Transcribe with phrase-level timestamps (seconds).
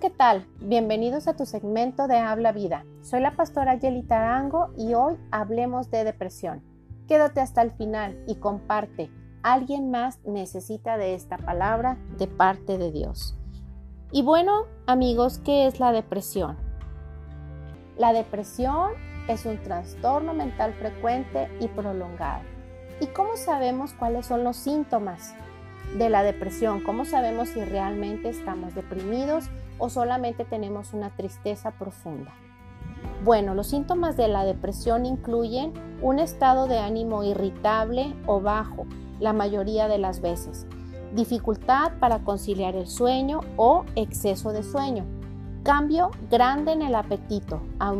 [0.00, 0.46] ¿qué tal?
[0.60, 2.86] Bienvenidos a tu segmento de Habla Vida.
[3.02, 6.62] Soy la pastora Yeli Tarango y hoy hablemos de depresión.
[7.06, 9.10] Quédate hasta el final y comparte.
[9.42, 13.36] Alguien más necesita de esta palabra de parte de Dios.
[14.10, 16.56] Y bueno, amigos, ¿qué es la depresión?
[17.98, 18.92] La depresión
[19.28, 22.42] es un trastorno mental frecuente y prolongado.
[23.02, 25.34] ¿Y cómo sabemos cuáles son los síntomas
[25.98, 26.82] de la depresión?
[26.84, 32.32] ¿Cómo sabemos si realmente estamos deprimidos o solamente tenemos una tristeza profunda?
[33.24, 38.86] Bueno, los síntomas de la depresión incluyen un estado de ánimo irritable o bajo
[39.18, 40.66] la mayoría de las veces,
[41.14, 45.04] dificultad para conciliar el sueño o exceso de sueño,
[45.62, 47.92] cambio grande en el apetito, a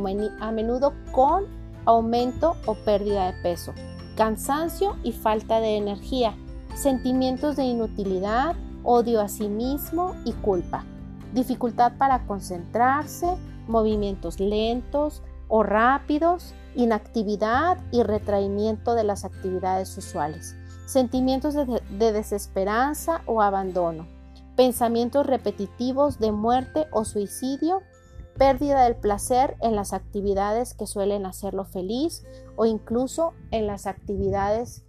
[0.52, 1.44] menudo con
[1.84, 3.72] aumento o pérdida de peso,
[4.16, 6.34] cansancio y falta de energía,
[6.74, 10.84] sentimientos de inutilidad, odio a sí mismo y culpa,
[11.32, 13.36] dificultad para concentrarse,
[13.66, 23.42] movimientos lentos o rápidos, inactividad y retraimiento de las actividades usuales, sentimientos de, desesperanza o
[23.42, 24.06] abandono,
[24.56, 27.82] pensamientos repetitivos de muerte o suicidio,
[28.36, 32.24] pérdida del placer en las actividades que suelen hacerlo feliz
[32.56, 34.84] o incluso en las actividades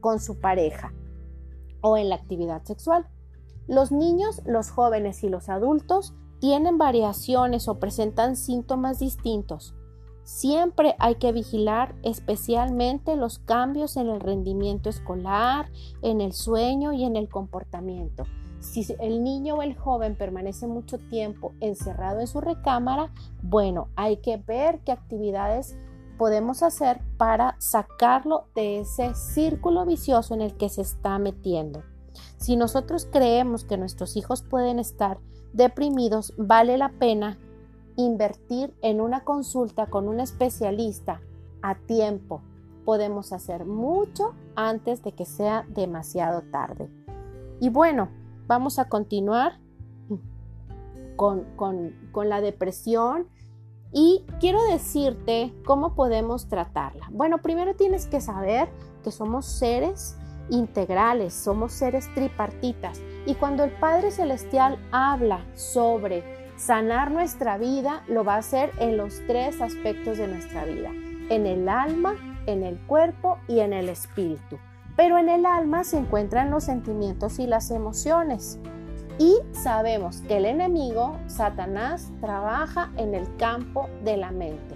[0.00, 0.92] con su pareja
[1.80, 3.06] o en la actividad sexual.
[3.68, 9.74] Los niños, los jóvenes y los adultos tienen variaciones o presentan síntomas distintos.
[10.24, 17.04] Siempre hay que vigilar especialmente los cambios en el rendimiento escolar, en el sueño y
[17.04, 18.24] en el comportamiento.
[18.60, 24.16] Si el niño o el joven permanece mucho tiempo encerrado en su recámara, bueno, hay
[24.16, 25.76] que ver qué actividades
[26.16, 31.82] podemos hacer para sacarlo de ese círculo vicioso en el que se está metiendo.
[32.36, 35.18] Si nosotros creemos que nuestros hijos pueden estar
[35.52, 37.38] deprimidos, vale la pena
[37.96, 41.20] invertir en una consulta con un especialista
[41.62, 42.42] a tiempo.
[42.84, 46.88] Podemos hacer mucho antes de que sea demasiado tarde.
[47.60, 48.08] Y bueno,
[48.46, 49.58] vamos a continuar
[51.16, 53.26] con, con la depresión
[53.92, 57.08] y quiero decirte cómo podemos tratarla.
[57.10, 58.68] Bueno, primero tienes que saber
[59.02, 60.17] que somos seres
[60.50, 63.00] integrales, somos seres tripartitas.
[63.26, 66.24] Y cuando el Padre Celestial habla sobre
[66.56, 70.90] sanar nuestra vida, lo va a hacer en los tres aspectos de nuestra vida,
[71.30, 72.14] en el alma,
[72.46, 74.58] en el cuerpo y en el espíritu.
[74.96, 78.58] Pero en el alma se encuentran los sentimientos y las emociones.
[79.18, 84.74] Y sabemos que el enemigo, Satanás, trabaja en el campo de la mente.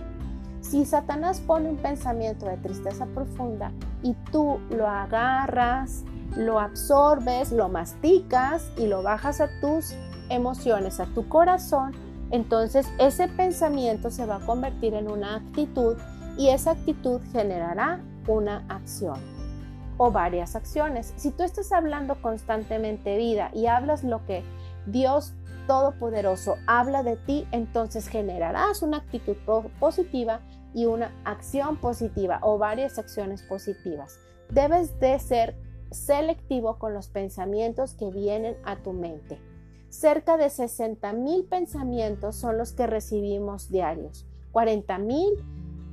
[0.60, 3.72] Si Satanás pone un pensamiento de tristeza profunda
[4.02, 6.04] y tú lo agarras,
[6.36, 9.94] lo absorbes, lo masticas y lo bajas a tus
[10.28, 11.92] emociones, a tu corazón,
[12.30, 15.96] entonces ese pensamiento se va a convertir en una actitud
[16.38, 19.20] y esa actitud generará una acción
[19.98, 21.12] o varias acciones.
[21.16, 24.42] Si tú estás hablando constantemente vida y hablas lo que
[24.86, 25.34] Dios
[25.66, 29.36] Todopoderoso habla de ti, entonces generarás una actitud
[29.78, 30.40] positiva
[30.74, 34.18] y una acción positiva o varias acciones positivas.
[34.50, 35.56] Debes de ser
[35.90, 39.40] selectivo con los pensamientos que vienen a tu mente.
[39.88, 44.26] Cerca de 60 mil pensamientos son los que recibimos diarios.
[44.52, 45.44] 40 mil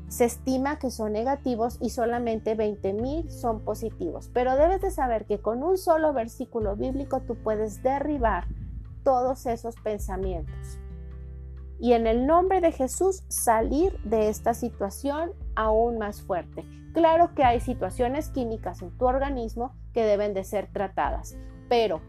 [0.07, 4.29] se estima que son negativos y solamente 20 mil son positivos.
[4.33, 8.47] Pero debes de saber que con un solo versículo bíblico tú puedes derribar
[9.03, 10.79] todos esos pensamientos.
[11.79, 16.65] Y en el nombre de Jesús salir de esta situación aún más fuerte.
[16.93, 21.37] Claro que hay situaciones químicas en tu organismo que deben de ser tratadas,
[21.69, 22.01] pero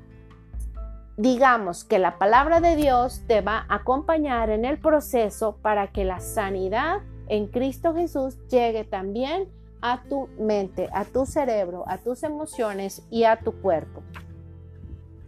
[1.17, 6.05] digamos que la palabra de Dios te va a acompañar en el proceso para que
[6.05, 9.49] la sanidad en Cristo Jesús llegue también
[9.83, 14.03] a tu mente, a tu cerebro, a tus emociones y a tu cuerpo.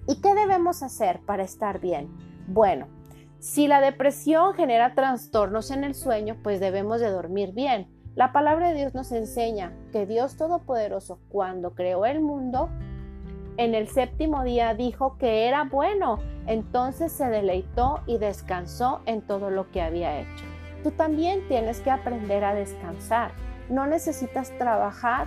[0.06, 2.10] ¿Y qué debemos hacer para estar bien?
[2.48, 2.88] Bueno,
[3.42, 7.88] si la depresión genera trastornos en el sueño, pues debemos de dormir bien.
[8.14, 12.70] La palabra de Dios nos enseña que Dios Todopoderoso, cuando creó el mundo,
[13.56, 19.50] en el séptimo día dijo que era bueno, entonces se deleitó y descansó en todo
[19.50, 20.44] lo que había hecho.
[20.84, 23.32] Tú también tienes que aprender a descansar.
[23.68, 25.26] No necesitas trabajar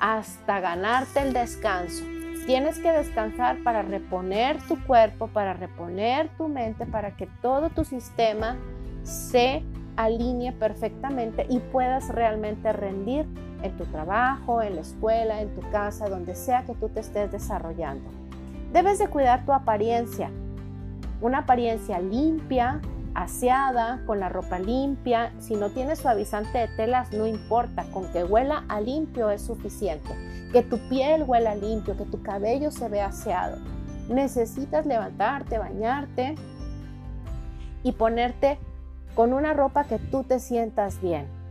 [0.00, 2.02] hasta ganarte el descanso.
[2.46, 7.84] Tienes que descansar para reponer tu cuerpo, para reponer tu mente, para que todo tu
[7.84, 8.56] sistema
[9.04, 9.62] se
[9.96, 13.26] alinee perfectamente y puedas realmente rendir
[13.62, 17.30] en tu trabajo, en la escuela, en tu casa, donde sea que tú te estés
[17.30, 18.10] desarrollando.
[18.72, 20.30] Debes de cuidar tu apariencia.
[21.20, 22.80] una apariencia limpia,
[23.14, 25.32] aseada, con la ropa limpia.
[25.38, 30.10] Si no tienes suavizante de telas, no importa, con que huela a limpio es suficiente.
[30.52, 33.58] Que tu piel huela limpio, que tu cabello se vea aseado.
[34.08, 36.34] Necesitas levantarte, bañarte
[37.82, 38.58] y ponerte
[39.14, 41.41] con una ropa que tú te sientas bien.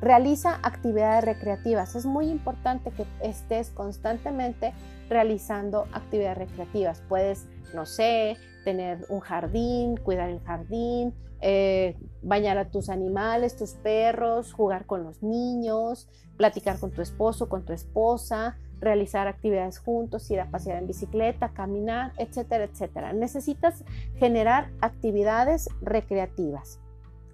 [0.00, 1.94] Realiza actividades recreativas.
[1.96, 4.74] Es muy importante que estés constantemente
[5.08, 7.02] realizando actividades recreativas.
[7.08, 13.72] Puedes, no sé, tener un jardín, cuidar el jardín, eh, bañar a tus animales, tus
[13.72, 20.30] perros, jugar con los niños, platicar con tu esposo, con tu esposa, realizar actividades juntos,
[20.30, 23.14] ir a pasear en bicicleta, caminar, etcétera, etcétera.
[23.14, 23.82] Necesitas
[24.18, 26.80] generar actividades recreativas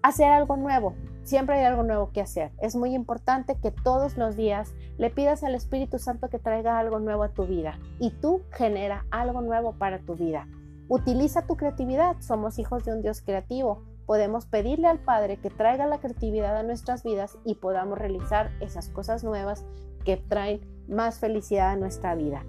[0.03, 0.95] hacer algo nuevo.
[1.23, 2.51] Siempre hay algo nuevo que hacer.
[2.61, 6.99] Es muy importante que todos los días le pidas al Espíritu Santo que traiga algo
[6.99, 10.49] nuevo a tu vida y tú genera algo nuevo para tu vida.
[10.89, 12.17] Utiliza tu creatividad.
[12.21, 13.83] Somos hijos de un Dios creativo.
[14.05, 18.89] Podemos pedirle al Padre que traiga la creatividad a nuestras vidas y podamos realizar esas
[18.89, 19.65] cosas nuevas
[20.05, 22.45] que traen más felicidad a nuestra vida.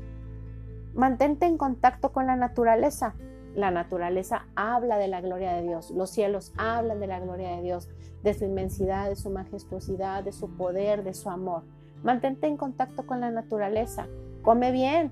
[0.95, 3.15] Mantente en contacto con la naturaleza.
[3.55, 7.61] La naturaleza habla de la gloria de Dios, los cielos hablan de la gloria de
[7.61, 7.88] Dios,
[8.23, 11.63] de su inmensidad, de su majestuosidad, de su poder, de su amor.
[12.03, 14.07] Mantente en contacto con la naturaleza,
[14.41, 15.11] come bien.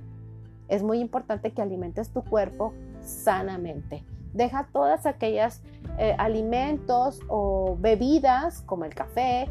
[0.68, 4.04] Es muy importante que alimentes tu cuerpo sanamente.
[4.34, 5.62] Deja todas aquellas
[5.98, 9.48] eh, alimentos o bebidas como el café,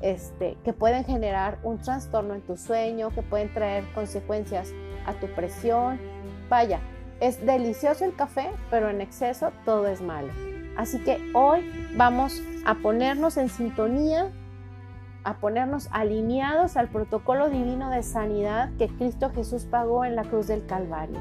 [0.00, 4.72] este, que pueden generar un trastorno en tu sueño, que pueden traer consecuencias
[5.06, 5.98] a tu presión.
[6.48, 6.80] Vaya,
[7.20, 10.32] es delicioso el café, pero en exceso todo es malo.
[10.76, 14.30] Así que hoy vamos a ponernos en sintonía,
[15.22, 20.48] a ponernos alineados al protocolo divino de sanidad que Cristo Jesús pagó en la cruz
[20.48, 21.18] del Calvario.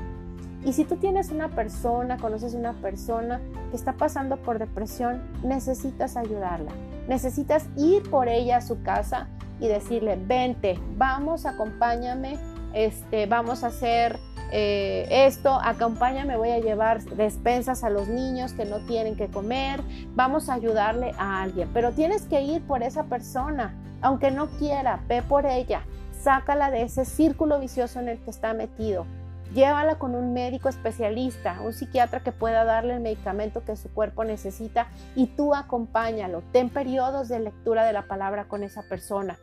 [0.65, 6.15] Y si tú tienes una persona, conoces una persona que está pasando por depresión, necesitas
[6.15, 6.71] ayudarla.
[7.07, 9.27] Necesitas ir por ella a su casa
[9.59, 12.37] y decirle, vente, vamos, acompáñame,
[12.73, 14.17] este, vamos a hacer
[14.55, 19.81] eh, esto, acompáñame, voy a llevar despensas a los niños que no tienen que comer,
[20.13, 25.00] vamos a ayudarle a alguien, pero tienes que ir por esa persona, aunque no quiera,
[25.07, 29.07] ve por ella, sácala de ese círculo vicioso en el que está metido.
[29.55, 34.23] Llévala con un médico especialista, un psiquiatra que pueda darle el medicamento que su cuerpo
[34.23, 34.85] necesita
[35.15, 36.44] y tú acompáñalo.
[36.51, 39.39] Ten periodos de lectura de la palabra con esa persona.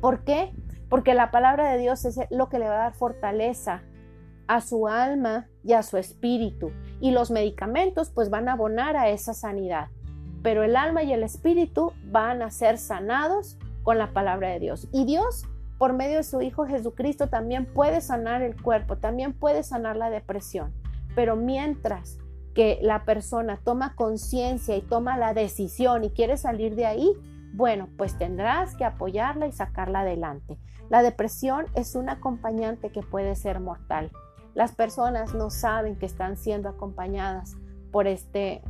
[0.00, 0.50] ¿Por qué?
[0.88, 3.82] Porque la palabra de Dios es lo que le va a dar fortaleza,
[4.48, 6.72] a su alma y a su espíritu.
[7.00, 9.88] Y los medicamentos pues van a abonar a esa sanidad.
[10.42, 14.88] Pero el alma y el espíritu van a ser sanados con la palabra de Dios.
[14.92, 15.44] Y Dios,
[15.78, 20.10] por medio de su Hijo Jesucristo, también puede sanar el cuerpo, también puede sanar la
[20.10, 20.72] depresión.
[21.14, 22.18] Pero mientras
[22.54, 27.12] que la persona toma conciencia y toma la decisión y quiere salir de ahí,
[27.52, 30.58] bueno, pues tendrás que apoyarla y sacarla adelante.
[30.90, 34.10] La depresión es un acompañante que puede ser mortal.
[34.58, 37.56] Las personas no saben que están siendo acompañadas
[37.92, 38.60] por este,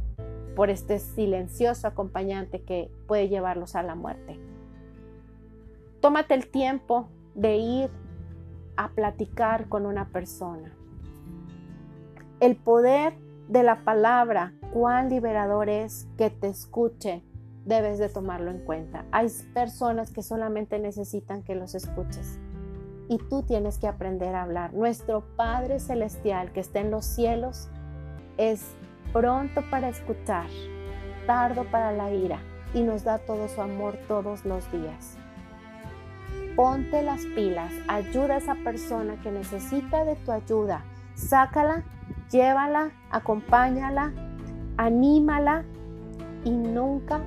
[0.54, 4.38] por este silencioso acompañante que puede llevarlos a la muerte.
[6.02, 7.90] Tómate el tiempo de ir
[8.76, 10.76] a platicar con una persona.
[12.40, 13.14] El poder
[13.48, 17.24] de la palabra, cuán liberador es que te escuche,
[17.64, 19.06] debes de tomarlo en cuenta.
[19.10, 22.38] Hay personas que solamente necesitan que los escuches
[23.08, 24.74] y tú tienes que aprender a hablar.
[24.74, 27.68] Nuestro Padre Celestial que está en los cielos
[28.36, 28.74] es
[29.12, 30.46] pronto para escuchar,
[31.26, 32.38] tardo para la ira
[32.74, 35.16] y nos da todo su amor todos los días.
[36.54, 40.84] Ponte las pilas, ayuda a esa persona que necesita de tu ayuda,
[41.14, 41.84] sácala,
[42.30, 44.12] llévala, acompáñala,
[44.76, 45.64] anímala
[46.44, 47.22] y nunca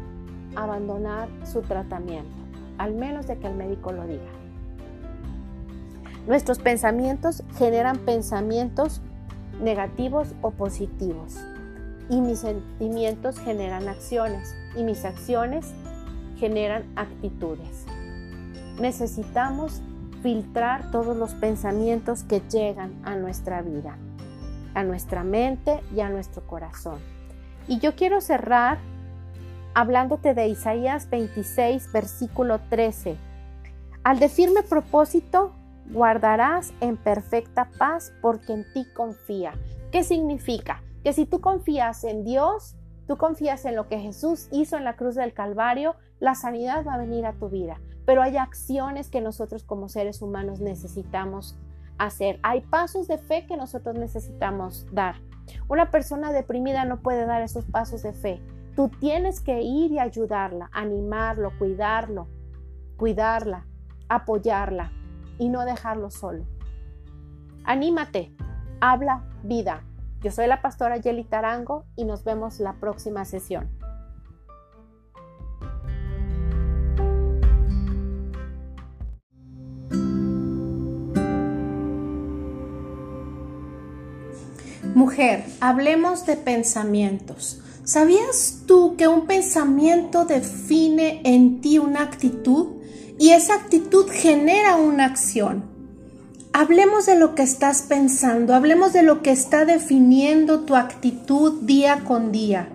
[0.56, 2.38] abandonar su tratamiento,
[2.78, 4.41] al menos de que el médico lo diga.
[6.28, 9.02] Nuestros pensamientos generan pensamientos
[9.60, 11.38] negativos o positivos.
[12.10, 14.56] Y mis sentimientos generan acciones.
[14.76, 15.74] Y mis acciones
[16.38, 17.86] generan actitudes.
[18.80, 19.82] Necesitamos
[20.22, 23.98] filtrar todos los pensamientos que llegan a nuestra vida,
[24.74, 27.00] a nuestra mente y a nuestro corazón.
[27.68, 28.78] Y yo quiero cerrar
[29.74, 33.16] hablándote de Isaías 26, versículo 13.
[34.04, 35.54] Al de firme propósito
[35.92, 39.54] guardarás en perfecta paz porque en ti confía.
[39.92, 40.82] ¿Qué significa?
[41.04, 42.76] Que si tú confías en Dios,
[43.08, 46.94] tú confías en lo que Jesús hizo en la cruz del Calvario, la sanidad va
[46.94, 47.82] a venir a tu vida.
[48.06, 51.58] Pero hay acciones que nosotros como seres humanos necesitamos
[51.98, 52.40] hacer.
[52.42, 55.16] Hay pasos de fe que nosotros necesitamos dar.
[55.68, 58.42] Una persona deprimida no puede dar esos pasos de fe.
[58.76, 62.28] Tú tienes que ir y ayudarla, animarlo, cuidarlo,
[62.96, 63.66] cuidarla,
[64.08, 64.94] apoyarla
[65.42, 66.46] y no dejarlo solo.
[67.64, 68.32] Anímate,
[68.80, 69.84] habla vida.
[70.22, 73.68] Yo soy la pastora Yeli Tarango y nos vemos la próxima sesión.
[84.94, 87.64] Mujer, hablemos de pensamientos.
[87.84, 92.81] ¿Sabías tú que un pensamiento define en ti una actitud
[93.22, 95.64] y esa actitud genera una acción?
[96.54, 102.04] Hablemos de lo que estás pensando, hablemos de lo que está definiendo tu actitud día
[102.04, 102.70] con día.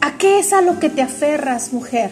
[0.00, 2.10] ¿A qué es a lo que te aferras, mujer?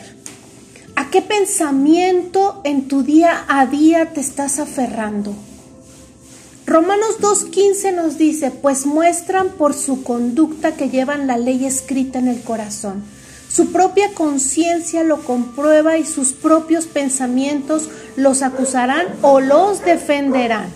[0.95, 5.35] ¿A qué pensamiento en tu día a día te estás aferrando?
[6.67, 12.29] Romanos 2.15 nos dice, pues muestran por su conducta que llevan la ley escrita en
[12.29, 13.14] el corazón.
[13.55, 20.71] Su propia conciencia lo comprueba y sus propios pensamientos los acusarán o los defenderán.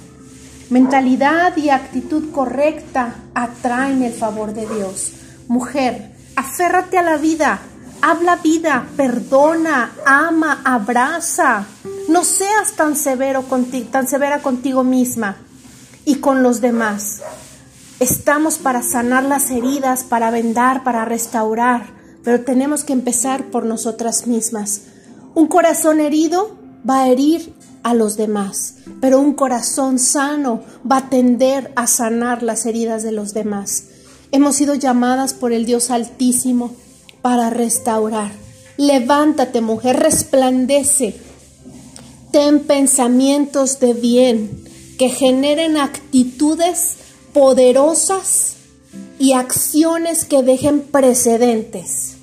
[0.71, 5.11] Mentalidad y actitud correcta atraen el favor de Dios.
[5.49, 7.59] Mujer, aférrate a la vida,
[8.01, 11.67] habla vida, perdona, ama, abraza.
[12.09, 13.45] No seas tan severo
[13.91, 15.35] tan severa contigo misma
[16.05, 17.23] y con los demás.
[17.99, 21.98] Estamos para sanar las heridas, para vendar, para restaurar,
[22.29, 24.83] pero tenemos que empezar por nosotras mismas.
[25.35, 31.09] Un corazón herido va a herir a los demás, pero un corazón sano va a
[31.09, 33.85] tender a sanar las heridas de los demás.
[34.31, 36.75] Hemos sido llamadas por el Dios Altísimo
[37.23, 38.31] para restaurar.
[38.77, 41.17] Levántate, mujer, resplandece.
[42.31, 44.65] Ten pensamientos de bien
[44.99, 46.97] que generen actitudes
[47.33, 48.57] poderosas
[49.19, 52.18] y acciones que dejen precedentes.